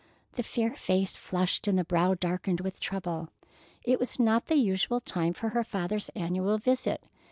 The 0.33 0.41
fair 0.41 0.73
face 0.75 1.15
flushed 1.15 1.67
and 1.67 1.77
the 1.77 1.83
brow 1.83 2.15
darkened 2.15 2.61
with 2.61 2.79
trouble. 2.79 3.29
It 3.83 3.99
was 3.99 4.17
not 4.17 4.47
the 4.47 4.55
usual 4.55 4.99
time 4.99 5.33
for 5.33 5.49
her 5.49 5.63
father's 5.63 6.09
annual 6.15 6.57
visit. 6.57 7.03